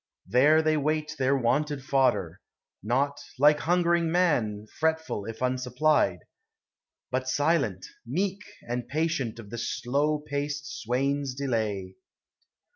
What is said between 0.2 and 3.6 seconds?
There they wail Their wonted fodder; not, like